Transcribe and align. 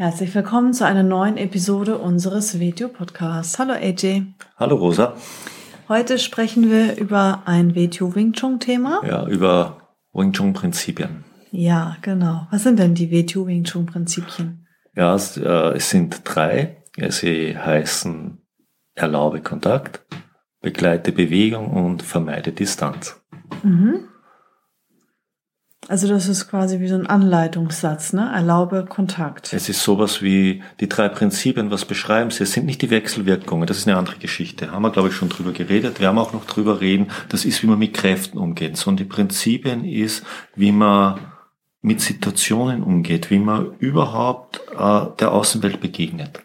Herzlich 0.00 0.34
willkommen 0.34 0.72
zu 0.72 0.86
einer 0.86 1.02
neuen 1.02 1.36
Episode 1.36 1.98
unseres 1.98 2.58
Video-Podcasts. 2.58 3.58
Hallo 3.58 3.74
AJ. 3.74 4.22
Hallo 4.56 4.76
Rosa. 4.76 5.12
Heute 5.90 6.18
sprechen 6.18 6.70
wir 6.70 6.96
über 6.96 7.42
ein 7.44 7.76
WTO 7.76 8.14
Wing 8.14 8.32
Chun 8.32 8.60
Thema. 8.60 9.02
Ja, 9.06 9.26
über 9.26 9.90
Wing 10.14 10.32
Chun 10.32 10.54
Prinzipien. 10.54 11.24
Ja, 11.50 11.98
genau. 12.00 12.46
Was 12.50 12.62
sind 12.62 12.78
denn 12.78 12.94
die 12.94 13.10
WTO 13.10 13.46
Wing 13.46 13.64
Chun 13.64 13.84
Prinzipien? 13.84 14.66
Ja, 14.96 15.14
es, 15.14 15.36
äh, 15.36 15.76
es 15.76 15.90
sind 15.90 16.22
drei. 16.24 16.82
Sie 17.10 17.58
heißen 17.58 18.38
Erlaube 18.94 19.42
Kontakt, 19.42 20.06
begleite 20.62 21.12
Bewegung 21.12 21.72
und 21.72 22.02
vermeide 22.02 22.52
Distanz. 22.52 23.20
Mhm. 23.62 24.08
Also 25.90 26.06
das 26.06 26.28
ist 26.28 26.48
quasi 26.48 26.78
wie 26.78 26.86
so 26.86 26.94
ein 26.94 27.08
Anleitungssatz, 27.08 28.12
ne? 28.12 28.30
Erlaube 28.32 28.84
Kontakt. 28.84 29.52
Es 29.52 29.68
ist 29.68 29.82
sowas 29.82 30.22
wie 30.22 30.62
die 30.78 30.88
drei 30.88 31.08
Prinzipien, 31.08 31.72
was 31.72 31.84
beschreiben 31.84 32.30
sie. 32.30 32.44
Es 32.44 32.52
sind 32.52 32.64
nicht 32.64 32.80
die 32.80 32.90
Wechselwirkungen, 32.90 33.66
das 33.66 33.78
ist 33.78 33.88
eine 33.88 33.96
andere 33.96 34.18
Geschichte. 34.18 34.70
Haben 34.70 34.82
wir, 34.82 34.92
glaube 34.92 35.08
ich, 35.08 35.16
schon 35.16 35.30
drüber 35.30 35.50
geredet. 35.50 35.98
Wir 35.98 36.06
haben 36.06 36.18
auch 36.18 36.32
noch 36.32 36.44
drüber 36.44 36.80
reden, 36.80 37.08
das 37.28 37.44
ist, 37.44 37.64
wie 37.64 37.66
man 37.66 37.80
mit 37.80 37.92
Kräften 37.92 38.38
umgeht. 38.38 38.76
Sondern 38.76 38.98
die 38.98 39.12
Prinzipien 39.12 39.84
ist, 39.84 40.24
wie 40.54 40.70
man 40.70 41.18
mit 41.82 42.00
Situationen 42.00 42.84
umgeht, 42.84 43.28
wie 43.32 43.40
man 43.40 43.74
überhaupt 43.80 44.60
äh, 44.70 45.06
der 45.18 45.32
Außenwelt 45.32 45.80
begegnet. 45.80 46.44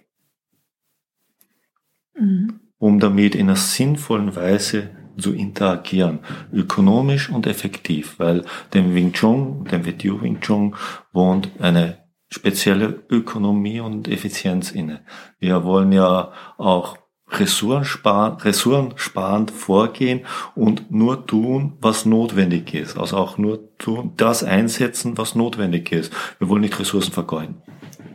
Mhm. 2.19 2.61
Um 2.79 2.99
damit 2.99 3.35
in 3.35 3.47
einer 3.47 3.57
sinnvollen 3.57 4.35
Weise 4.35 4.89
zu 5.17 5.33
interagieren, 5.33 6.19
ökonomisch 6.51 7.29
und 7.29 7.47
effektiv, 7.47 8.19
weil 8.19 8.43
dem 8.73 8.93
Wing 8.95 9.13
Chun, 9.13 9.65
dem 9.65 9.85
WTO 9.85 10.21
Wing 10.21 10.39
Chun 10.41 10.75
wohnt 11.13 11.49
eine 11.59 12.05
spezielle 12.29 13.03
Ökonomie 13.09 13.79
und 13.79 14.07
Effizienz 14.07 14.71
inne. 14.71 15.01
Wir 15.39 15.63
wollen 15.63 15.91
ja 15.91 16.31
auch 16.57 16.97
ressourcensparend, 17.29 18.45
ressourcensparend 18.45 19.51
vorgehen 19.51 20.25
und 20.53 20.91
nur 20.91 21.25
tun, 21.25 21.77
was 21.81 22.05
notwendig 22.05 22.73
ist. 22.73 22.97
Also 22.97 23.17
auch 23.17 23.37
nur 23.37 23.75
tun, 23.77 24.13
das 24.17 24.43
einsetzen, 24.43 25.17
was 25.17 25.35
notwendig 25.35 25.91
ist. 25.91 26.13
Wir 26.39 26.49
wollen 26.49 26.61
nicht 26.61 26.79
Ressourcen 26.79 27.11
vergeuden. 27.11 27.61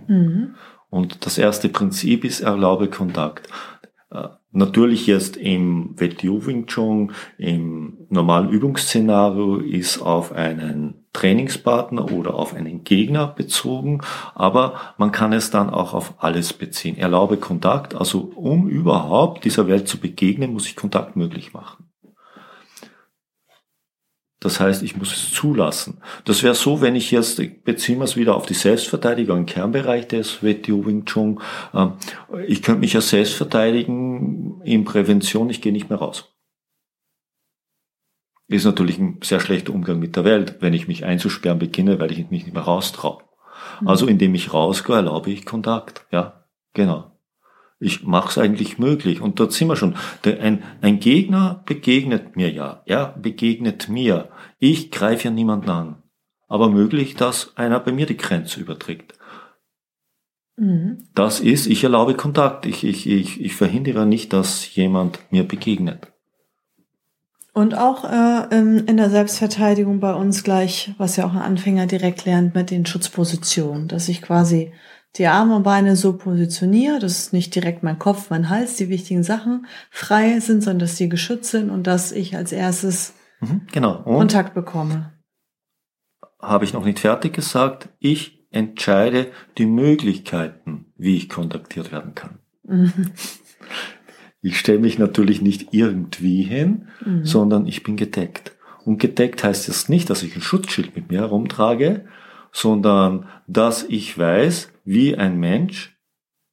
Mhm. 0.07 0.55
Und 0.91 1.25
das 1.27 1.39
erste 1.39 1.69
Prinzip 1.69 2.25
ist, 2.25 2.41
erlaube 2.41 2.89
Kontakt. 2.89 3.49
Natürlich 4.53 5.07
jetzt 5.07 5.37
im 5.37 5.95
WTU 5.97 6.45
Wing 6.45 6.67
Chun, 6.67 7.13
im 7.39 7.99
normalen 8.09 8.49
Übungsszenario 8.49 9.59
ist 9.59 10.03
auf 10.03 10.33
einen 10.33 11.07
Trainingspartner 11.13 12.11
oder 12.11 12.35
auf 12.35 12.55
einen 12.55 12.83
Gegner 12.83 13.29
bezogen, 13.29 14.01
aber 14.35 14.75
man 14.99 15.13
kann 15.13 15.33
es 15.33 15.51
dann 15.51 15.71
auch 15.71 15.95
auf 15.95 16.15
alles 16.19 16.53
beziehen. 16.53 16.99
Erlaube 16.99 17.37
Kontakt, 17.37 17.95
also 17.95 18.33
um 18.35 18.69
überhaupt 18.69 19.45
dieser 19.45 19.69
Welt 19.69 19.87
zu 19.87 19.99
begegnen, 19.99 20.53
muss 20.53 20.67
ich 20.67 20.75
Kontakt 20.75 21.15
möglich 21.15 21.53
machen. 21.53 21.90
Das 24.41 24.59
heißt, 24.59 24.83
ich 24.83 24.97
muss 24.97 25.13
es 25.13 25.33
zulassen. 25.33 25.99
Das 26.25 26.43
wäre 26.43 26.55
so, 26.55 26.81
wenn 26.81 26.97
ich 26.97 27.11
jetzt, 27.11 27.41
beziehen 27.65 27.99
wir 27.99 28.05
es 28.05 28.17
wieder 28.17 28.35
auf 28.35 28.47
die 28.47 28.55
Selbstverteidigung 28.55 29.41
im 29.41 29.47
Kernbereich 29.47 30.09
des 30.09 30.43
WTO 30.43 30.87
Wing 30.87 31.05
Chun. 31.05 31.41
Ähm, 31.75 31.93
ich 32.47 32.63
könnte 32.63 32.81
mich 32.81 32.95
ja 32.95 33.03
selbst 33.03 33.35
verteidigen 33.35 34.63
in 34.65 34.85
Prävention, 34.85 35.51
ich 35.51 35.61
gehe 35.61 35.73
nicht 35.73 35.91
mehr 35.91 35.99
raus. 35.99 36.33
Ist 38.49 38.65
natürlich 38.65 38.99
ein 38.99 39.21
sehr 39.23 39.41
schlechter 39.41 39.75
Umgang 39.75 40.01
mit 40.01 40.17
der 40.17 40.25
Welt, 40.25 40.57
wenn 40.61 40.73
ich 40.73 40.89
mich 40.89 41.05
einzusperren 41.05 41.59
beginne, 41.59 42.01
weil 42.01 42.11
ich 42.11 42.19
mich 42.31 42.45
nicht 42.45 42.55
mehr 42.55 42.63
raustraue. 42.63 43.23
Mhm. 43.81 43.89
Also 43.89 44.07
indem 44.07 44.35
ich 44.35 44.55
rausgehe, 44.55 44.97
erlaube 44.97 45.31
ich 45.31 45.45
Kontakt. 45.45 46.07
Ja, 46.11 46.47
genau. 46.73 47.10
Ich 47.81 48.05
mache 48.05 48.29
es 48.29 48.39
eigentlich 48.39 48.79
möglich. 48.79 49.23
Und 49.23 49.41
dort 49.41 49.53
sind 49.53 49.69
wir 49.69 49.77
schon. 49.77 49.97
Ein, 50.25 50.63
ein 50.83 51.01
Gegner 51.01 51.63
begegnet 51.65 52.37
mir 52.37 52.53
ja. 52.53 52.83
Er 52.85 53.17
begegnet 53.19 53.89
mir. 53.89 54.29
Ich 54.59 54.91
greife 54.91 55.25
ja 55.25 55.31
niemanden 55.31 55.71
an. 55.71 56.03
Aber 56.47 56.69
möglich, 56.69 57.15
dass 57.15 57.57
einer 57.57 57.81
bei 57.81 57.93
mir 57.93 58.05
die 58.05 58.19
Grenze 58.19 58.61
überträgt. 58.61 59.15
Mhm. 60.57 61.09
Das 61.15 61.41
ist, 61.41 61.67
ich 61.67 61.83
erlaube 61.83 62.15
Kontakt. 62.15 62.67
Ich, 62.67 62.85
ich, 62.85 63.09
ich, 63.09 63.41
ich 63.41 63.57
verhindere 63.57 64.05
nicht, 64.05 64.35
dass 64.35 64.75
jemand 64.75 65.19
mir 65.31 65.45
begegnet. 65.45 66.13
Und 67.55 67.75
auch 67.75 68.05
äh, 68.05 68.59
in 68.59 68.97
der 68.97 69.11
Selbstverteidigung 69.11 70.01
bei 70.01 70.15
uns 70.15 70.45
gleich, 70.45 70.95
was 70.99 71.17
ja 71.17 71.27
auch 71.27 71.33
ein 71.33 71.43
Anfänger 71.43 71.87
direkt 71.87 72.25
lernt 72.25 72.55
mit 72.55 72.71
den 72.71 72.87
Schutzpositionen, 72.87 73.89
dass 73.89 74.09
ich 74.09 74.23
quasi 74.23 74.73
die 75.17 75.27
Arme 75.27 75.57
und 75.57 75.65
Beine 75.65 75.97
so 75.97 76.17
positioniere, 76.17 76.99
dass 76.99 77.33
nicht 77.33 77.55
direkt 77.55 77.83
mein 77.83 77.99
Kopf, 77.99 78.31
mein 78.31 78.49
Hals, 78.49 78.77
die 78.77 78.89
wichtigen 78.89 79.23
Sachen 79.23 79.67
frei 79.91 80.39
sind, 80.41 80.63
sondern 80.63 80.81
dass 80.81 80.97
die 80.97 81.09
geschützt 81.09 81.51
sind 81.51 81.71
und 81.71 81.87
dass 81.87 82.13
ich 82.13 82.37
als 82.37 82.53
erstes 82.53 83.15
mhm, 83.41 83.63
genau. 83.73 84.03
Kontakt 84.03 84.55
bekomme. 84.55 85.13
Habe 86.41 86.65
ich 86.65 86.73
noch 86.73 86.85
nicht 86.85 87.01
fertig 87.01 87.33
gesagt. 87.33 87.89
Ich 87.99 88.47
entscheide 88.51 89.31
die 89.59 89.67
Möglichkeiten, 89.67 90.93
wie 90.97 91.17
ich 91.17 91.29
kontaktiert 91.29 91.93
werden 91.93 92.15
kann. 92.15 92.39
Mhm. 92.65 93.11
Ich 94.43 94.59
stelle 94.59 94.79
mich 94.79 94.99
natürlich 94.99 95.43
nicht 95.43 95.75
irgendwie 95.75 96.43
hin, 96.43 96.89
mhm. 97.05 97.25
sondern 97.25 97.67
ich 97.67 97.83
bin 97.83 97.97
gedeckt. 97.97 98.57
Und 98.85 98.99
gedeckt 98.99 99.45
heißt 99.45 99.69
jetzt 99.69 99.91
nicht, 99.91 100.09
dass 100.09 100.23
ich 100.23 100.35
ein 100.35 100.41
Schutzschild 100.41 100.97
mit 100.97 101.11
mir 101.11 101.21
herumtrage, 101.21 102.07
sondern 102.53 103.29
dass 103.47 103.85
ich 103.85 104.17
weiß, 104.19 104.73
wie 104.85 105.17
ein 105.17 105.39
Mensch, 105.39 105.97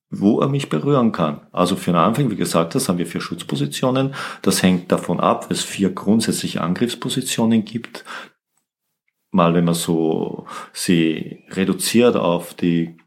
wo 0.09 0.39
er 0.39 0.47
mich 0.47 0.69
berühren 0.69 1.11
kann. 1.11 1.41
Also 1.51 1.75
für 1.75 1.91
den 1.91 1.99
Anfang, 1.99 2.31
wie 2.31 2.35
gesagt, 2.35 2.75
das 2.75 2.87
haben 2.87 2.97
wir 2.97 3.07
vier 3.07 3.21
Schutzpositionen. 3.21 4.13
Das 4.41 4.63
hängt 4.63 4.91
davon 4.91 5.19
ab, 5.19 5.47
es 5.49 5.63
vier 5.63 5.89
grundsätzliche 5.91 6.61
Angriffspositionen 6.61 7.65
gibt. 7.65 8.05
Mal, 9.31 9.53
wenn 9.53 9.65
man 9.65 9.73
so 9.73 10.45
sie 10.71 11.43
reduziert 11.49 12.15
auf 12.15 12.53
die 12.53 12.97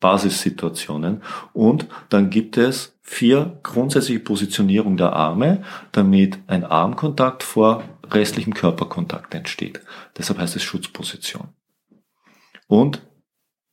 Basissituationen. 0.00 1.22
Und 1.52 1.86
dann 2.08 2.30
gibt 2.30 2.56
es 2.56 2.98
vier 3.02 3.58
grundsätzliche 3.62 4.20
Positionierung 4.20 4.96
der 4.96 5.12
Arme, 5.12 5.62
damit 5.92 6.38
ein 6.46 6.64
Armkontakt 6.64 7.42
vor 7.42 7.84
restlichem 8.10 8.54
Körperkontakt 8.54 9.34
entsteht. 9.34 9.80
Deshalb 10.16 10.38
heißt 10.38 10.56
es 10.56 10.62
Schutzposition. 10.62 11.48
Und 12.70 13.04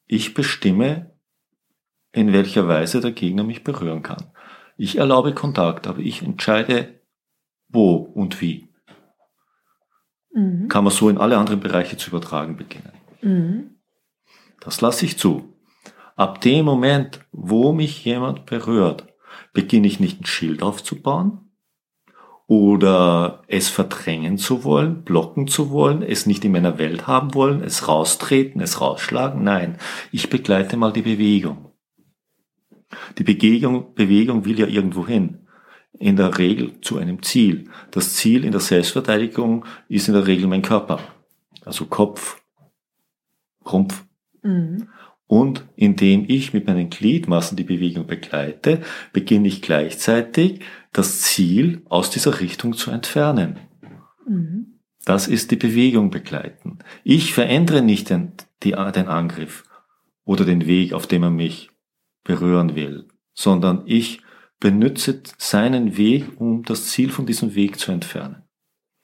ich 0.08 0.34
bestimme, 0.34 1.12
in 2.12 2.34
welcher 2.34 2.68
Weise 2.68 3.00
der 3.00 3.12
Gegner 3.12 3.44
mich 3.44 3.64
berühren 3.64 4.02
kann. 4.02 4.32
Ich 4.76 4.98
erlaube 4.98 5.36
Kontakt, 5.36 5.86
aber 5.86 6.00
ich 6.00 6.24
entscheide, 6.24 7.00
wo 7.68 7.94
und 7.94 8.42
wie. 8.42 8.74
Mhm. 10.34 10.68
Kann 10.68 10.84
man 10.84 10.92
so 10.92 11.10
in 11.10 11.20
alle 11.20 11.38
anderen 11.38 11.60
Bereiche 11.60 11.98
zu 11.98 12.10
übertragen 12.10 12.58
beginnen. 12.58 12.92
Mhm. 13.22 13.76
Das 14.62 14.82
lasse 14.82 15.06
ich 15.06 15.20
zu. 15.20 15.54
Ab 16.16 16.42
dem 16.42 16.66
Moment, 16.66 17.20
wo 17.32 17.74
mich 17.74 18.04
jemand 18.04 18.48
berührt, 18.48 19.06
beginne 19.54 19.86
ich 19.86 20.00
nicht 20.00 20.22
ein 20.22 20.26
Schild 20.26 20.64
aufzubauen, 20.64 21.47
oder 22.48 23.44
es 23.48 23.68
verdrängen 23.68 24.38
zu 24.38 24.64
wollen, 24.64 25.04
blocken 25.04 25.48
zu 25.48 25.70
wollen, 25.70 26.02
es 26.02 26.26
nicht 26.26 26.46
in 26.46 26.54
meiner 26.54 26.78
Welt 26.78 27.06
haben 27.06 27.34
wollen, 27.34 27.62
es 27.62 27.90
raustreten, 27.90 28.62
es 28.62 28.80
rausschlagen. 28.80 29.44
Nein, 29.44 29.78
ich 30.14 30.30
begleite 30.30 30.78
mal 30.78 30.94
die 30.94 31.02
Bewegung. 31.02 31.74
Die 33.18 33.24
Bewegung, 33.24 33.94
Bewegung 33.94 34.46
will 34.46 34.60
ja 34.60 34.68
irgendwo 34.68 35.06
hin. 35.06 35.46
In 36.00 36.16
der 36.16 36.38
Regel 36.38 36.80
zu 36.82 36.98
einem 36.98 37.22
Ziel. 37.22 37.70
Das 37.92 38.16
Ziel 38.16 38.46
in 38.46 38.52
der 38.52 38.62
Selbstverteidigung 38.62 39.66
ist 39.90 40.08
in 40.08 40.14
der 40.14 40.28
Regel 40.28 40.48
mein 40.48 40.62
Körper. 40.62 41.00
Also 41.66 41.86
Kopf, 41.86 42.42
Rumpf. 43.70 44.06
Mhm. 44.42 44.88
Und 45.26 45.66
indem 45.76 46.24
ich 46.30 46.54
mit 46.54 46.68
meinen 46.68 46.90
Gliedmassen 46.90 47.58
die 47.58 47.66
Bewegung 47.66 48.08
begleite, 48.08 48.82
beginne 49.12 49.50
ich 49.50 49.62
gleichzeitig 49.62 50.62
das 50.94 51.22
Ziel 51.22 51.82
aus 51.90 52.10
dieser 52.10 52.40
Richtung 52.40 52.74
zu 52.74 52.92
entfernen. 52.92 53.60
Mhm. 54.28 54.80
Das 55.06 55.28
ist 55.28 55.52
die 55.52 55.56
Bewegung 55.56 56.10
begleiten. 56.10 56.80
Ich 57.04 57.34
verändere 57.34 57.82
nicht 57.82 58.10
den, 58.10 58.34
die, 58.64 58.72
den 58.72 59.08
Angriff 59.08 59.64
oder 60.26 60.44
den 60.44 60.66
Weg, 60.66 60.94
auf 60.94 61.08
dem 61.08 61.24
er 61.24 61.30
mich 61.30 61.70
berühren 62.24 62.76
will, 62.76 63.08
sondern 63.34 63.84
ich 63.86 64.22
benütze 64.60 65.22
seinen 65.38 65.98
Weg, 65.98 66.42
um 66.42 66.64
das 66.64 66.88
Ziel 66.88 67.10
von 67.10 67.26
diesem 67.26 67.56
Weg 67.56 67.80
zu 67.80 67.92
entfernen. 67.92 68.44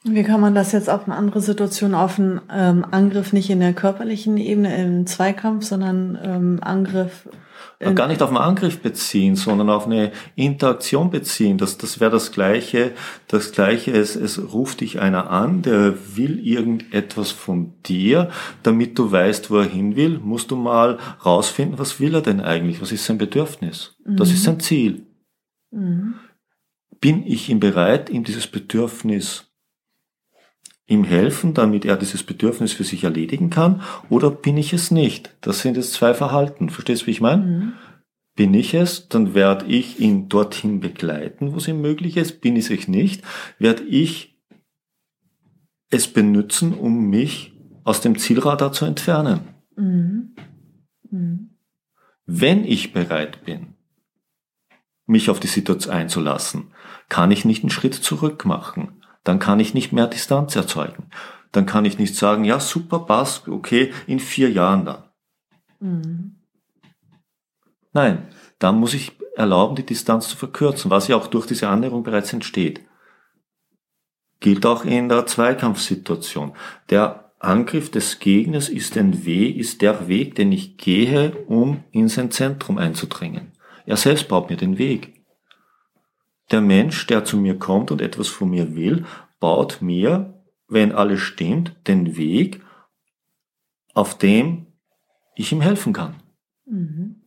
Wie 0.05 0.23
kann 0.23 0.41
man 0.41 0.53
das 0.53 0.73
jetzt 0.73 0.89
auf 0.89 1.05
eine 1.05 1.15
andere 1.15 1.39
Situation, 1.39 1.95
auf 1.95 2.19
einen 2.19 2.41
ähm, 2.51 2.85
Angriff 2.91 3.31
nicht 3.31 3.49
in 3.49 3.61
der 3.61 3.73
körperlichen 3.73 4.37
Ebene 4.37 4.75
im 4.75 5.07
Zweikampf, 5.07 5.63
sondern 5.65 6.19
ähm, 6.21 6.59
Angriff 6.61 7.25
gar 7.91 8.07
nicht 8.07 8.21
auf 8.21 8.29
einen 8.29 8.37
Angriff 8.37 8.79
beziehen, 8.79 9.35
sondern 9.35 9.69
auf 9.69 9.85
eine 9.85 10.11
Interaktion 10.35 11.09
beziehen. 11.09 11.57
Das, 11.57 11.77
das 11.77 11.99
wäre 11.99 12.11
das 12.11 12.31
Gleiche. 12.31 12.91
Das 13.27 13.51
Gleiche, 13.51 13.91
es, 13.91 14.15
es 14.15 14.53
ruft 14.53 14.81
dich 14.81 14.99
einer 14.99 15.29
an, 15.29 15.61
der 15.61 15.93
will 16.15 16.39
irgendetwas 16.39 17.31
von 17.31 17.73
dir, 17.85 18.29
damit 18.63 18.97
du 18.97 19.11
weißt, 19.11 19.51
wo 19.51 19.57
er 19.57 19.65
hin 19.65 19.95
will, 19.95 20.19
musst 20.19 20.51
du 20.51 20.55
mal 20.55 20.97
rausfinden, 21.25 21.79
was 21.79 21.99
will 21.99 22.15
er 22.15 22.21
denn 22.21 22.41
eigentlich? 22.41 22.81
Was 22.81 22.91
ist 22.91 23.05
sein 23.05 23.17
Bedürfnis? 23.17 23.95
Mhm. 24.05 24.17
Das 24.17 24.29
ist 24.29 24.39
mhm. 24.39 24.45
sein 24.45 24.59
Ziel. 24.59 25.05
Mhm. 25.71 26.15
Bin 27.01 27.25
ich 27.25 27.49
ihm 27.49 27.59
bereit, 27.59 28.09
ihm 28.09 28.23
dieses 28.23 28.47
Bedürfnis 28.47 29.52
ihm 30.85 31.03
helfen, 31.03 31.53
damit 31.53 31.85
er 31.85 31.95
dieses 31.95 32.23
Bedürfnis 32.23 32.73
für 32.73 32.83
sich 32.83 33.03
erledigen 33.03 33.49
kann, 33.49 33.81
oder 34.09 34.29
bin 34.29 34.57
ich 34.57 34.73
es 34.73 34.91
nicht? 34.91 35.35
Das 35.41 35.59
sind 35.59 35.77
jetzt 35.77 35.93
zwei 35.93 36.13
Verhalten. 36.13 36.69
Verstehst 36.69 37.03
du, 37.03 37.07
wie 37.07 37.11
ich 37.11 37.21
meine? 37.21 37.43
Mhm. 37.43 37.73
Bin 38.35 38.53
ich 38.53 38.73
es, 38.73 39.07
dann 39.09 39.35
werde 39.35 39.65
ich 39.67 39.99
ihn 39.99 40.27
dorthin 40.27 40.79
begleiten, 40.79 41.53
wo 41.53 41.57
es 41.57 41.67
ihm 41.67 41.81
möglich 41.81 42.17
ist. 42.17 42.41
Bin 42.41 42.55
ich 42.55 42.69
es 42.69 42.87
nicht, 42.87 43.23
werde 43.59 43.83
ich 43.83 44.35
es 45.89 46.07
benutzen, 46.07 46.73
um 46.73 47.09
mich 47.09 47.53
aus 47.83 48.01
dem 48.01 48.17
Zielradar 48.17 48.71
zu 48.71 48.85
entfernen. 48.85 49.41
Mhm. 49.75 50.35
Mhm. 51.11 51.49
Wenn 52.25 52.65
ich 52.65 52.93
bereit 52.93 53.45
bin, 53.45 53.75
mich 55.05 55.29
auf 55.29 55.39
die 55.39 55.47
Situation 55.47 55.93
einzulassen, 55.93 56.71
kann 57.09 57.31
ich 57.31 57.45
nicht 57.45 57.63
einen 57.63 57.69
Schritt 57.69 57.93
zurück 57.93 58.45
machen 58.45 59.02
dann 59.23 59.39
kann 59.39 59.59
ich 59.59 59.73
nicht 59.73 59.93
mehr 59.93 60.07
Distanz 60.07 60.55
erzeugen. 60.55 61.09
Dann 61.51 61.65
kann 61.65 61.85
ich 61.85 61.99
nicht 61.99 62.15
sagen, 62.15 62.43
ja, 62.45 62.59
super, 62.59 62.99
passt, 62.99 63.47
okay, 63.47 63.93
in 64.07 64.19
vier 64.19 64.51
Jahren 64.51 64.85
dann. 64.85 65.03
Mhm. 65.79 66.35
Nein, 67.93 68.27
dann 68.59 68.79
muss 68.79 68.93
ich 68.93 69.13
erlauben, 69.35 69.75
die 69.75 69.85
Distanz 69.85 70.27
zu 70.27 70.37
verkürzen, 70.37 70.91
was 70.91 71.07
ja 71.07 71.15
auch 71.15 71.27
durch 71.27 71.45
diese 71.45 71.67
Annäherung 71.67 72.03
bereits 72.03 72.33
entsteht. 72.33 72.81
Gilt 74.39 74.65
auch 74.65 74.83
in 74.83 75.09
der 75.09 75.25
Zweikampfsituation. 75.25 76.53
Der 76.89 77.31
Angriff 77.39 77.91
des 77.91 78.19
Gegners 78.19 78.69
ist 78.69 78.97
ein 78.97 79.25
Weg, 79.25 79.57
ist 79.57 79.81
der 79.81 80.07
Weg, 80.07 80.35
den 80.35 80.51
ich 80.51 80.77
gehe, 80.77 81.31
um 81.47 81.83
in 81.91 82.07
sein 82.07 82.31
Zentrum 82.31 82.77
einzudringen. 82.77 83.51
Er 83.85 83.97
selbst 83.97 84.27
baut 84.27 84.49
mir 84.49 84.57
den 84.57 84.77
Weg. 84.77 85.12
Der 86.53 86.61
Mensch, 86.61 87.07
der 87.07 87.25
zu 87.25 87.37
mir 87.37 87.57
kommt 87.57 87.89
und 87.89 87.99
etwas 87.99 88.27
von 88.27 88.51
mir 88.51 88.75
will, 88.75 89.05
baut 89.39 89.81
mir, 89.81 90.39
wenn 90.67 90.91
alles 90.91 91.19
stimmt, 91.19 91.75
den 91.87 92.15
Weg, 92.15 92.61
auf 93.95 94.19
dem 94.19 94.67
ich 95.35 95.51
ihm 95.51 95.61
helfen 95.61 95.93
kann. 95.93 96.13
Mhm. 96.67 97.23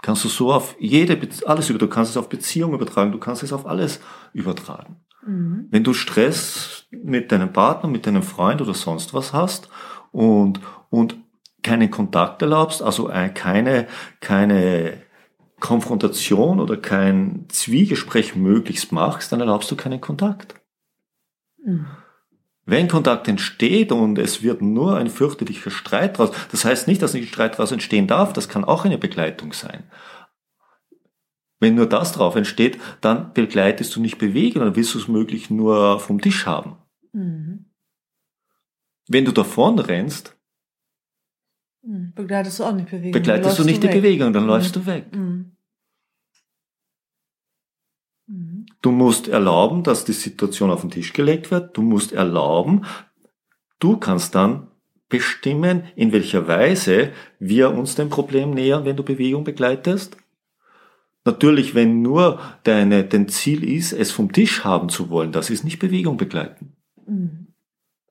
Kannst 0.00 0.24
du 0.24 0.28
so 0.28 0.52
auf 0.52 0.76
jede, 0.78 1.20
alles 1.44 1.70
über, 1.70 1.80
du 1.80 1.88
kannst 1.88 2.12
es 2.12 2.16
auf 2.16 2.28
Beziehungen 2.28 2.74
übertragen, 2.74 3.10
du 3.10 3.18
kannst 3.18 3.42
es 3.42 3.52
auf 3.52 3.66
alles 3.66 4.00
übertragen. 4.32 5.04
Mhm. 5.26 5.66
Wenn 5.70 5.82
du 5.82 5.92
Stress 5.92 6.86
mit 6.92 7.32
deinem 7.32 7.52
Partner, 7.52 7.90
mit 7.90 8.06
deinem 8.06 8.22
Freund 8.22 8.62
oder 8.62 8.74
sonst 8.74 9.12
was 9.12 9.32
hast 9.32 9.68
und, 10.12 10.60
und 10.88 11.16
keinen 11.62 11.90
Kontakt 11.90 12.42
erlaubst, 12.42 12.82
also 12.82 13.10
keine, 13.34 13.86
keine 14.20 15.02
Konfrontation 15.60 16.58
oder 16.58 16.76
kein 16.76 17.44
Zwiegespräch 17.48 18.34
möglichst 18.34 18.92
machst, 18.92 19.30
dann 19.30 19.40
erlaubst 19.40 19.70
du 19.70 19.76
keinen 19.76 20.00
Kontakt. 20.00 20.54
Mhm. 21.64 21.86
Wenn 22.66 22.88
Kontakt 22.88 23.26
entsteht 23.26 23.90
und 23.90 24.18
es 24.18 24.42
wird 24.42 24.62
nur 24.62 24.96
ein 24.96 25.10
fürchterlicher 25.10 25.70
Streit 25.70 26.18
daraus, 26.18 26.34
das 26.50 26.64
heißt 26.64 26.88
nicht, 26.88 27.02
dass 27.02 27.14
nicht 27.14 27.28
Streit 27.28 27.54
daraus 27.54 27.72
entstehen 27.72 28.06
darf, 28.06 28.32
das 28.32 28.48
kann 28.48 28.64
auch 28.64 28.84
eine 28.84 28.98
Begleitung 28.98 29.52
sein. 29.52 29.84
Wenn 31.58 31.74
nur 31.74 31.86
das 31.86 32.12
drauf 32.12 32.36
entsteht, 32.36 32.78
dann 33.00 33.34
begleitest 33.34 33.94
du 33.94 34.00
nicht 34.00 34.18
bewegen, 34.18 34.60
dann 34.60 34.76
willst 34.76 34.94
du 34.94 34.98
es 34.98 35.08
möglich 35.08 35.50
nur 35.50 36.00
vom 36.00 36.20
Tisch 36.20 36.46
haben. 36.46 36.76
Mhm. 37.12 37.66
Wenn 39.08 39.24
du 39.24 39.32
davon 39.32 39.78
rennst, 39.78 40.36
begleitest 41.82 42.58
du 42.58 42.64
auch 42.64 42.74
nicht 42.74 42.90
Bewegung. 42.90 43.12
Begleitest 43.12 43.58
du 43.58 43.64
nicht 43.64 43.82
du 43.82 43.88
die 43.88 43.94
Bewegung, 43.94 44.32
dann 44.32 44.44
mhm. 44.44 44.48
läufst 44.48 44.76
du 44.76 44.86
weg. 44.86 45.06
Mhm. 45.14 45.52
Mhm. 48.26 48.66
Du 48.82 48.90
musst 48.90 49.28
erlauben, 49.28 49.82
dass 49.82 50.04
die 50.04 50.12
Situation 50.12 50.70
auf 50.70 50.82
den 50.82 50.90
Tisch 50.90 51.12
gelegt 51.12 51.50
wird. 51.50 51.76
Du 51.76 51.82
musst 51.82 52.12
erlauben, 52.12 52.84
du 53.78 53.96
kannst 53.96 54.34
dann 54.34 54.68
bestimmen, 55.08 55.84
in 55.96 56.12
welcher 56.12 56.46
Weise 56.46 57.12
wir 57.38 57.72
uns 57.72 57.96
dem 57.96 58.10
Problem 58.10 58.52
nähern, 58.52 58.84
wenn 58.84 58.96
du 58.96 59.02
Bewegung 59.02 59.44
begleitest. 59.44 60.16
Natürlich, 61.24 61.74
wenn 61.74 62.00
nur 62.00 62.40
deine, 62.62 63.04
dein 63.04 63.28
Ziel 63.28 63.64
ist, 63.64 63.92
es 63.92 64.10
vom 64.10 64.32
Tisch 64.32 64.64
haben 64.64 64.88
zu 64.88 65.10
wollen, 65.10 65.32
das 65.32 65.50
ist 65.50 65.64
nicht 65.64 65.78
Bewegung 65.78 66.16
begleiten. 66.16 66.76
Mhm. 67.06 67.48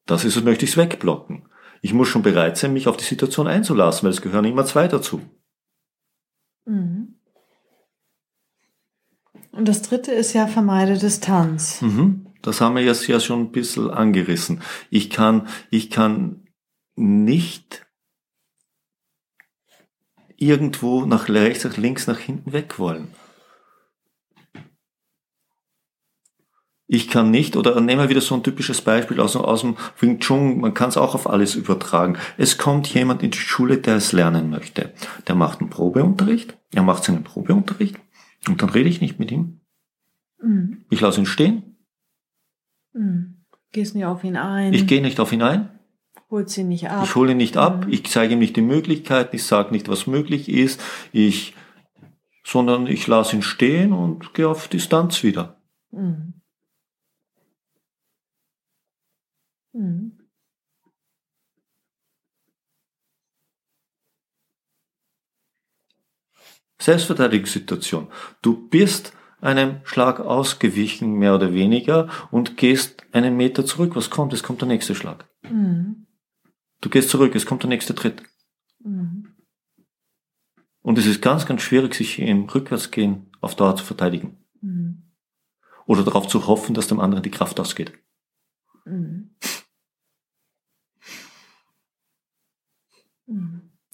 Das 0.05 0.25
ist, 0.25 0.43
möchte 0.43 0.65
ich 0.65 0.71
es 0.71 0.77
wegblocken. 0.77 1.48
Ich 1.81 1.93
muss 1.93 2.07
schon 2.07 2.21
bereit 2.21 2.57
sein, 2.57 2.73
mich 2.73 2.87
auf 2.87 2.97
die 2.97 3.03
Situation 3.03 3.47
einzulassen, 3.47 4.03
weil 4.03 4.11
es 4.11 4.21
gehören 4.21 4.45
immer 4.45 4.65
zwei 4.65 4.87
dazu. 4.87 5.21
Mhm. 6.65 7.15
Und 9.51 9.67
das 9.67 9.81
dritte 9.81 10.11
ist 10.11 10.33
ja 10.33 10.47
vermeide 10.47 10.97
Distanz. 10.97 11.81
Mhm. 11.81 12.27
Das 12.41 12.61
haben 12.61 12.75
wir 12.75 12.83
jetzt 12.83 13.07
ja 13.07 13.19
schon 13.19 13.41
ein 13.41 13.51
bisschen 13.51 13.89
angerissen. 13.89 14.61
Ich 14.89 15.09
kann, 15.09 15.47
ich 15.69 15.89
kann 15.89 16.47
nicht 16.95 17.85
irgendwo 20.37 21.05
nach 21.05 21.27
rechts, 21.27 21.65
nach 21.65 21.77
links, 21.77 22.07
nach 22.07 22.19
hinten 22.19 22.53
weg 22.53 22.79
wollen. 22.79 23.09
Ich 26.91 27.07
kann 27.07 27.29
nicht, 27.29 27.55
oder 27.55 27.79
nehmen 27.79 28.01
wir 28.01 28.09
wieder 28.09 28.19
so 28.19 28.33
ein 28.33 28.41
typisches 28.41 28.81
Beispiel 28.81 29.19
aus, 29.19 29.35
aus 29.35 29.61
dem 29.61 29.77
Wing 29.99 30.19
Chun, 30.19 30.59
man 30.59 30.73
kann 30.73 30.89
es 30.89 30.97
auch 30.97 31.13
auf 31.13 31.29
alles 31.29 31.53
übertragen. 31.53 32.17
Es 32.35 32.57
kommt 32.57 32.91
jemand 32.91 33.21
in 33.21 33.29
die 33.29 33.37
Schule, 33.37 33.77
der 33.77 33.97
es 33.97 34.11
lernen 34.11 34.49
möchte. 34.49 34.91
Der 35.27 35.35
macht 35.35 35.61
einen 35.61 35.69
Probeunterricht, 35.69 36.57
er 36.73 36.81
macht 36.81 37.03
seinen 37.03 37.23
Probeunterricht 37.23 37.99
und 38.47 38.63
dann 38.63 38.69
rede 38.69 38.89
ich 38.89 39.01
nicht 39.01 39.19
mit 39.19 39.29
ihm. 39.29 39.59
Mhm. 40.41 40.83
Ich 40.89 40.99
lasse 40.99 41.19
ihn 41.19 41.27
stehen. 41.27 41.77
Mhm. 42.93 43.35
Gehst 43.71 43.93
nicht 43.93 44.05
auf 44.05 44.23
ihn 44.23 44.35
ein. 44.35 44.73
Ich 44.73 44.87
gehe 44.87 45.03
nicht 45.03 45.19
auf 45.19 45.31
ihn 45.31 45.43
ein. 45.43 45.69
Holst 46.31 46.57
ihn 46.57 46.69
nicht 46.69 46.89
ab. 46.89 47.03
Ich 47.03 47.13
hole 47.13 47.33
ihn 47.33 47.37
nicht 47.37 47.55
ab, 47.55 47.85
mhm. 47.85 47.93
ich 47.93 48.07
zeige 48.07 48.33
ihm 48.33 48.39
nicht 48.39 48.55
die 48.55 48.63
Möglichkeiten, 48.63 49.35
ich 49.35 49.43
sage 49.43 49.71
nicht, 49.73 49.89
was 49.89 50.07
möglich 50.07 50.49
ist, 50.49 50.81
ich, 51.11 51.53
sondern 52.43 52.87
ich 52.87 53.05
lasse 53.05 53.35
ihn 53.35 53.43
stehen 53.43 53.93
und 53.93 54.33
gehe 54.33 54.49
auf 54.49 54.67
Distanz 54.67 55.21
wieder. 55.21 55.61
Mhm. 55.91 56.38
Mhm. 59.73 60.19
Selbstverteidigungssituation. 66.81 68.07
Du 68.41 68.69
bist 68.69 69.13
einem 69.41 69.81
Schlag 69.83 70.19
ausgewichen, 70.19 71.13
mehr 71.13 71.35
oder 71.35 71.53
weniger, 71.53 72.09
und 72.31 72.57
gehst 72.57 73.03
einen 73.11 73.37
Meter 73.37 73.65
zurück. 73.65 73.95
Was 73.95 74.09
kommt? 74.09 74.33
Es 74.33 74.43
kommt 74.43 74.61
der 74.61 74.67
nächste 74.67 74.95
Schlag. 74.95 75.29
Mhm. 75.43 76.07
Du 76.81 76.89
gehst 76.89 77.09
zurück, 77.09 77.35
es 77.35 77.45
kommt 77.45 77.63
der 77.63 77.69
nächste 77.69 77.95
Tritt. 77.95 78.23
Mhm. 78.79 79.35
Und 80.81 80.97
es 80.97 81.05
ist 81.05 81.21
ganz, 81.21 81.45
ganz 81.45 81.61
schwierig, 81.61 81.93
sich 81.93 82.19
im 82.19 82.45
Rückwärtsgehen 82.45 83.29
auf 83.41 83.55
Dauer 83.55 83.75
zu 83.75 83.83
verteidigen. 83.83 84.37
Mhm. 84.61 85.03
Oder 85.85 86.03
darauf 86.03 86.27
zu 86.27 86.47
hoffen, 86.47 86.73
dass 86.73 86.87
dem 86.87 86.99
anderen 86.99 87.23
die 87.23 87.31
Kraft 87.31 87.59
ausgeht. 87.59 87.93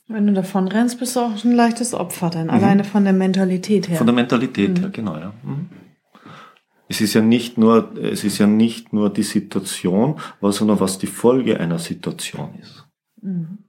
Wenn 0.08 0.28
du 0.28 0.34
davon 0.34 0.68
rennst, 0.68 1.00
bist 1.00 1.16
du 1.16 1.22
auch 1.22 1.44
ein 1.44 1.52
leichtes 1.52 1.94
Opfer 1.94 2.30
dann, 2.30 2.46
mhm. 2.46 2.52
alleine 2.52 2.84
von 2.84 3.04
der 3.04 3.14
Mentalität 3.14 3.90
her. 3.90 3.98
Von 3.98 4.08
der 4.08 4.16
Mentalität 4.16 4.78
mhm. 4.78 4.82
her, 4.82 4.90
genau, 4.90 5.16
ja. 5.18 5.34
Mhm. 5.44 5.70
Es 6.88 7.02
ist 7.02 7.16
ja 7.16 7.22
nicht 7.22 7.58
nur, 7.58 7.98
es 7.98 8.24
ist 8.24 8.38
ja 8.38 8.46
nicht 8.46 8.94
nur 8.94 9.12
die 9.12 9.24
Situation, 9.24 10.20
sondern 10.42 10.80
was 10.80 11.00
die 11.00 11.08
Folge 11.08 11.60
einer 11.60 11.80
Situation 11.80 12.54
ist. 12.62 12.88
Mhm. 13.22 13.65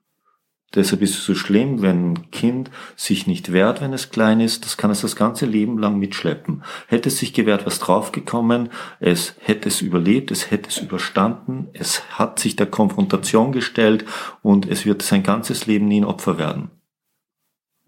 Deshalb 0.75 1.01
ist 1.01 1.15
es 1.15 1.25
so 1.25 1.35
schlimm, 1.35 1.81
wenn 1.81 2.13
ein 2.13 2.31
Kind 2.31 2.71
sich 2.97 3.27
nicht 3.27 3.53
wehrt, 3.53 3.81
wenn 3.81 3.93
es 3.93 4.11
klein 4.11 4.41
ist. 4.41 4.65
Das 4.65 4.77
kann 4.77 4.91
es 4.91 5.01
das 5.01 5.17
ganze 5.17 5.47
Leben 5.47 5.79
lang 5.79 5.99
mitschleppen. 5.99 6.65
Hätte 6.89 7.09
es 7.09 7.19
sich 7.19 7.33
gewehrt, 7.33 7.65
was 7.65 7.79
draufgekommen. 7.79 8.71
Es 9.01 9.37
hätte 9.41 9.69
es 9.69 9.81
überlebt, 9.81 10.31
es 10.31 10.51
hätte 10.51 10.69
es 10.69 10.79
überstanden. 10.79 11.69
Es 11.73 12.19
hat 12.19 12.39
sich 12.41 12.57
der 12.57 12.67
Konfrontation 12.67 13.53
gestellt 13.53 14.05
und 14.43 14.69
es 14.69 14.85
wird 14.85 15.03
sein 15.03 15.23
ganzes 15.23 15.67
Leben 15.67 15.89
nie 15.89 16.01
ein 16.01 16.05
Opfer 16.05 16.37
werden. 16.37 16.71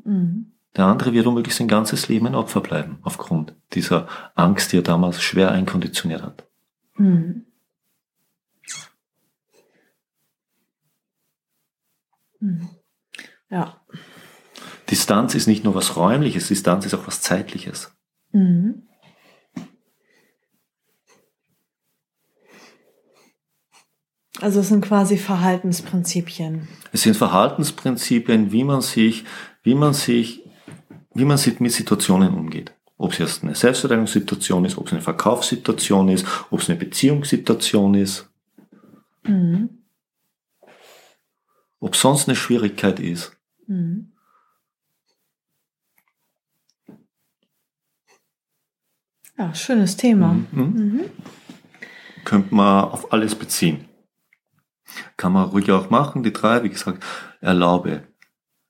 Mhm. 0.04 0.52
Der 0.76 0.86
andere 0.86 1.12
wird 1.12 1.26
womöglich 1.26 1.56
sein 1.56 1.68
ganzes 1.68 2.08
Leben 2.08 2.28
ein 2.28 2.36
Opfer 2.36 2.60
bleiben, 2.60 2.98
aufgrund 3.02 3.54
dieser 3.74 4.06
Angst, 4.36 4.72
die 4.72 4.78
er 4.78 4.82
damals 4.82 5.20
schwer 5.20 5.50
einkonditioniert 5.50 6.22
hat. 6.22 6.48
Mhm. 6.96 7.47
Ja. 13.50 13.80
Distanz 14.90 15.34
ist 15.34 15.46
nicht 15.46 15.64
nur 15.64 15.74
was 15.74 15.96
Räumliches, 15.96 16.48
Distanz 16.48 16.86
ist 16.86 16.94
auch 16.94 17.06
was 17.06 17.20
Zeitliches. 17.20 17.92
Mhm. 18.32 18.82
Also 24.40 24.60
es 24.60 24.68
sind 24.68 24.84
quasi 24.84 25.18
Verhaltensprinzipien. 25.18 26.68
Es 26.92 27.02
sind 27.02 27.16
Verhaltensprinzipien, 27.16 28.52
wie 28.52 28.62
man 28.64 28.82
sich, 28.82 29.24
wie 29.62 29.74
man 29.74 29.94
sich, 29.94 30.44
wie 31.14 31.24
man 31.24 31.40
mit 31.58 31.72
Situationen 31.72 32.34
umgeht. 32.34 32.72
Ob 32.98 33.12
es 33.12 33.18
jetzt 33.18 33.42
eine 33.42 33.54
Selbstverteidigungssituation 33.54 34.64
ist, 34.64 34.78
ob 34.78 34.86
es 34.86 34.92
eine 34.92 35.02
Verkaufssituation 35.02 36.08
ist, 36.08 36.26
ob 36.50 36.60
es 36.60 36.68
eine 36.68 36.78
Beziehungssituation 36.78 37.94
ist. 37.94 38.28
Mhm. 39.24 39.77
Ob 41.80 41.96
sonst 41.96 42.28
eine 42.28 42.36
Schwierigkeit 42.36 43.00
ist. 43.00 43.36
Mhm. 43.66 44.12
Ja, 49.36 49.54
schönes 49.54 49.96
Thema. 49.96 50.32
Mhm. 50.32 50.48
Mhm. 50.52 50.62
mhm. 50.62 51.00
Könnte 52.24 52.54
man 52.54 52.84
auf 52.84 53.12
alles 53.12 53.34
beziehen. 53.34 53.88
Kann 55.16 55.32
man 55.32 55.48
ruhig 55.48 55.70
auch 55.70 55.90
machen, 55.90 56.22
die 56.22 56.32
drei, 56.32 56.62
wie 56.62 56.68
gesagt, 56.68 57.02
erlaube 57.40 58.02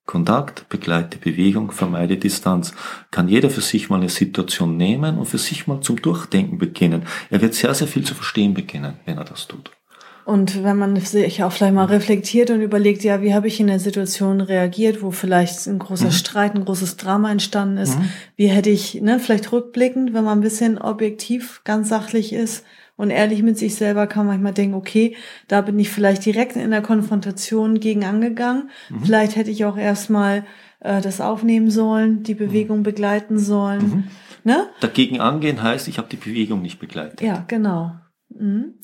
Kontakt, 0.08 0.68
begleite 0.68 1.18
Bewegung, 1.18 1.70
vermeide 1.70 2.16
Distanz. 2.16 2.74
Kann 3.10 3.28
jeder 3.28 3.50
für 3.50 3.60
sich 3.60 3.90
mal 3.90 3.96
eine 3.96 4.08
Situation 4.08 4.76
nehmen 4.76 5.18
und 5.18 5.26
für 5.26 5.38
sich 5.38 5.66
mal 5.66 5.80
zum 5.80 6.00
Durchdenken 6.00 6.58
beginnen. 6.58 7.06
Er 7.30 7.40
wird 7.40 7.54
sehr, 7.54 7.74
sehr 7.74 7.88
viel 7.88 8.04
zu 8.04 8.14
verstehen 8.14 8.54
beginnen, 8.54 8.94
wenn 9.04 9.18
er 9.18 9.24
das 9.24 9.46
tut. 9.48 9.70
Und 10.28 10.62
wenn 10.62 10.76
man 10.76 10.94
sich 10.96 11.42
auch 11.42 11.52
vielleicht 11.52 11.72
mal 11.72 11.86
reflektiert 11.86 12.50
und 12.50 12.60
überlegt, 12.60 13.02
ja, 13.02 13.22
wie 13.22 13.32
habe 13.32 13.48
ich 13.48 13.60
in 13.60 13.66
der 13.66 13.78
Situation 13.78 14.42
reagiert, 14.42 15.00
wo 15.00 15.10
vielleicht 15.10 15.66
ein 15.66 15.78
großer 15.78 16.08
mhm. 16.08 16.12
Streit, 16.12 16.54
ein 16.54 16.66
großes 16.66 16.98
Drama 16.98 17.32
entstanden 17.32 17.78
ist, 17.78 17.98
mhm. 17.98 18.10
wie 18.36 18.48
hätte 18.48 18.68
ich, 18.68 19.00
ne, 19.00 19.20
vielleicht 19.20 19.50
rückblickend, 19.52 20.12
wenn 20.12 20.24
man 20.24 20.36
ein 20.36 20.42
bisschen 20.42 20.76
objektiv, 20.76 21.62
ganz 21.64 21.88
sachlich 21.88 22.34
ist 22.34 22.62
und 22.96 23.08
ehrlich 23.08 23.42
mit 23.42 23.56
sich 23.56 23.76
selber, 23.76 24.06
kann 24.06 24.26
man 24.26 24.34
manchmal 24.34 24.52
denken, 24.52 24.74
okay, 24.74 25.16
da 25.46 25.62
bin 25.62 25.78
ich 25.78 25.88
vielleicht 25.88 26.26
direkt 26.26 26.56
in 26.56 26.72
der 26.72 26.82
Konfrontation 26.82 27.80
gegen 27.80 28.04
angegangen. 28.04 28.68
Mhm. 28.90 29.04
Vielleicht 29.06 29.34
hätte 29.34 29.50
ich 29.50 29.64
auch 29.64 29.78
erstmal 29.78 30.44
äh, 30.80 31.00
das 31.00 31.22
aufnehmen 31.22 31.70
sollen, 31.70 32.22
die 32.22 32.34
Bewegung 32.34 32.80
mhm. 32.80 32.82
begleiten 32.82 33.38
sollen. 33.38 33.80
Mhm. 33.80 34.04
Ne? 34.44 34.66
Dagegen 34.80 35.22
angehen 35.22 35.62
heißt, 35.62 35.88
ich 35.88 35.96
habe 35.96 36.08
die 36.10 36.16
Bewegung 36.16 36.60
nicht 36.60 36.78
begleitet. 36.78 37.22
Ja, 37.22 37.46
genau. 37.48 37.92
Mhm. 38.28 38.74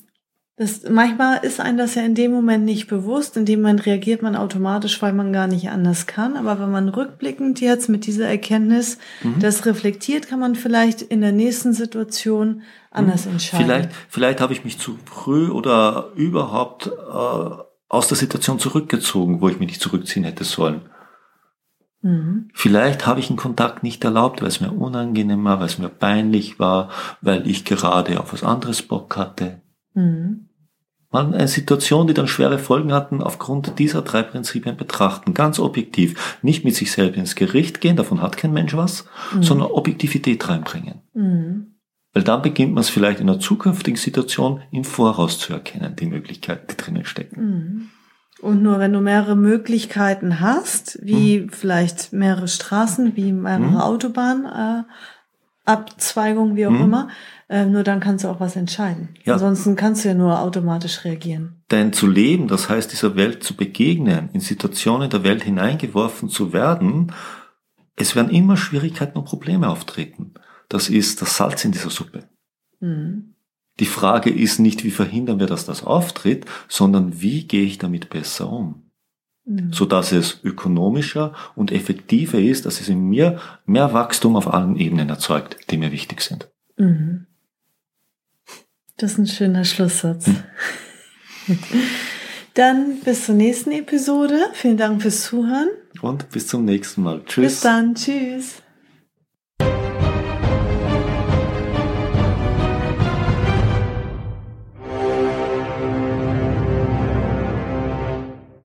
Das, 0.57 0.83
manchmal 0.89 1.43
ist 1.43 1.59
einem 1.59 1.77
das 1.77 1.95
ja 1.95 2.03
in 2.03 2.15
dem 2.15 2.31
Moment 2.31 2.63
nicht 2.63 2.87
bewusst, 2.87 3.35
in 3.35 3.45
dem 3.45 3.61
Moment 3.61 3.85
reagiert 3.85 4.21
man 4.21 4.37
automatisch, 4.37 5.01
weil 5.01 5.11
man 5.11 5.33
gar 5.33 5.47
nicht 5.47 5.69
anders 5.69 6.07
kann. 6.07 6.37
Aber 6.37 6.61
wenn 6.61 6.71
man 6.71 6.87
rückblickend 6.87 7.59
jetzt 7.59 7.89
mit 7.89 8.05
dieser 8.05 8.29
Erkenntnis 8.29 8.97
mhm. 9.21 9.39
das 9.39 9.65
reflektiert, 9.65 10.29
kann 10.29 10.39
man 10.39 10.55
vielleicht 10.55 11.01
in 11.01 11.19
der 11.19 11.33
nächsten 11.33 11.73
Situation 11.73 12.61
anders 12.89 13.25
mhm. 13.25 13.33
entscheiden. 13.33 13.65
Vielleicht, 13.65 13.89
vielleicht 14.07 14.39
habe 14.39 14.53
ich 14.53 14.63
mich 14.63 14.79
zu 14.79 14.97
früh 15.03 15.49
oder 15.49 16.11
überhaupt 16.15 16.87
äh, 16.87 17.63
aus 17.89 18.07
der 18.07 18.15
Situation 18.15 18.57
zurückgezogen, 18.57 19.41
wo 19.41 19.49
ich 19.49 19.59
mich 19.59 19.67
nicht 19.67 19.81
zurückziehen 19.81 20.23
hätte 20.23 20.45
sollen. 20.45 20.83
Mhm. 22.01 22.49
Vielleicht 22.53 23.05
habe 23.05 23.19
ich 23.19 23.29
einen 23.29 23.37
Kontakt 23.37 23.83
nicht 23.83 24.05
erlaubt, 24.05 24.41
weil 24.41 24.47
es 24.47 24.61
mir 24.61 24.71
unangenehm 24.71 25.43
war, 25.43 25.59
weil 25.59 25.65
es 25.65 25.79
mir 25.79 25.89
peinlich 25.89 26.59
war, 26.59 26.91
weil 27.19 27.45
ich 27.45 27.65
gerade 27.65 28.21
auf 28.21 28.31
was 28.31 28.43
anderes 28.43 28.83
Bock 28.83 29.17
hatte. 29.17 29.61
Mhm. 29.95 30.49
Man 31.11 31.33
eine 31.33 31.47
Situation, 31.47 32.07
die 32.07 32.13
dann 32.13 32.27
schwere 32.27 32.59
Folgen 32.59 32.91
hatten, 32.91 33.21
aufgrund 33.21 33.79
dieser 33.79 34.01
drei 34.01 34.21
Prinzipien 34.21 34.75
betrachten, 34.75 35.33
ganz 35.33 35.59
objektiv. 35.59 36.37
Nicht 36.41 36.65
mit 36.65 36.75
sich 36.75 36.91
selbst 36.91 37.17
ins 37.17 37.35
Gericht 37.35 37.79
gehen, 37.79 37.95
davon 37.95 38.21
hat 38.21 38.35
kein 38.35 38.51
Mensch 38.51 38.75
was, 38.75 39.05
mhm. 39.33 39.43
sondern 39.43 39.71
Objektivität 39.71 40.49
reinbringen. 40.49 41.01
Mhm. 41.13 41.75
Weil 42.11 42.23
dann 42.23 42.41
beginnt 42.41 42.73
man 42.73 42.81
es 42.81 42.89
vielleicht 42.89 43.19
in 43.19 43.29
einer 43.29 43.39
zukünftigen 43.39 43.97
Situation 43.97 44.61
im 44.71 44.83
Voraus 44.83 45.39
zu 45.39 45.53
erkennen, 45.53 45.95
die 45.95 46.05
Möglichkeiten, 46.05 46.67
die 46.69 46.77
drinnen 46.77 47.05
stecken. 47.05 47.41
Mhm. 47.41 47.89
Und 48.41 48.61
nur 48.61 48.79
wenn 48.79 48.91
du 48.91 48.99
mehrere 48.99 49.35
Möglichkeiten 49.35 50.39
hast, 50.39 50.99
wie 51.01 51.39
mhm. 51.39 51.49
vielleicht 51.49 52.11
mehrere 52.13 52.47
Straßen, 52.47 53.15
wie 53.15 53.31
mehrere 53.31 53.71
mhm. 53.71 53.77
Autobahnen, 53.77 54.45
äh, 54.45 54.83
wie 55.67 56.67
auch 56.67 56.71
mhm. 56.71 56.81
immer, 56.81 57.07
äh, 57.47 57.65
nur 57.65 57.83
dann 57.83 57.99
kannst 57.99 58.23
du 58.23 58.29
auch 58.29 58.39
was 58.39 58.55
entscheiden. 58.55 59.09
Ja. 59.23 59.33
Ansonsten 59.33 59.75
kannst 59.75 60.03
du 60.03 60.09
ja 60.09 60.15
nur 60.15 60.39
automatisch 60.39 61.03
reagieren. 61.05 61.63
Denn 61.71 61.93
zu 61.93 62.07
leben, 62.07 62.47
das 62.47 62.69
heißt 62.69 62.91
dieser 62.91 63.15
Welt 63.15 63.43
zu 63.43 63.55
begegnen, 63.55 64.29
in 64.33 64.39
Situationen 64.39 65.09
der 65.09 65.23
Welt 65.23 65.43
hineingeworfen 65.43 66.29
zu 66.29 66.53
werden, 66.53 67.11
es 67.95 68.15
werden 68.15 68.31
immer 68.31 68.57
Schwierigkeiten 68.57 69.17
und 69.17 69.25
Probleme 69.25 69.69
auftreten. 69.69 70.33
Das 70.69 70.89
ist 70.89 71.21
das 71.21 71.37
Salz 71.37 71.63
in 71.63 71.71
dieser 71.71 71.89
Suppe. 71.89 72.27
Mhm. 72.79 73.35
Die 73.79 73.85
Frage 73.85 74.29
ist 74.29 74.59
nicht, 74.59 74.83
wie 74.83 74.91
verhindern 74.91 75.39
wir, 75.39 75.47
dass 75.47 75.65
das 75.65 75.83
auftritt, 75.83 76.45
sondern 76.67 77.21
wie 77.21 77.45
gehe 77.45 77.65
ich 77.65 77.77
damit 77.77 78.09
besser 78.09 78.51
um? 78.51 78.89
Mhm. 79.45 79.71
So 79.71 79.85
dass 79.85 80.11
es 80.11 80.39
ökonomischer 80.43 81.33
und 81.55 81.71
effektiver 81.71 82.39
ist, 82.39 82.65
dass 82.65 82.81
es 82.81 82.89
in 82.89 83.07
mir 83.07 83.39
mehr 83.65 83.93
Wachstum 83.93 84.35
auf 84.35 84.51
allen 84.51 84.77
Ebenen 84.77 85.09
erzeugt, 85.09 85.57
die 85.69 85.77
mir 85.77 85.91
wichtig 85.91 86.21
sind. 86.21 86.49
Mhm. 86.77 87.27
Das 88.97 89.13
ist 89.13 89.17
ein 89.17 89.27
schöner 89.27 89.65
Schlusssatz. 89.65 90.27
Hm. 91.47 91.59
Dann 92.53 93.01
bis 93.01 93.25
zur 93.25 93.35
nächsten 93.35 93.71
Episode. 93.73 94.49
Vielen 94.53 94.77
Dank 94.77 95.01
fürs 95.01 95.23
Zuhören. 95.23 95.67
Und 96.01 96.29
bis 96.29 96.47
zum 96.47 96.63
nächsten 96.63 97.03
Mal. 97.03 97.21
Tschüss. 97.25 97.45
Bis 97.45 97.59
dann. 97.61 97.95
Tschüss. 97.95 98.61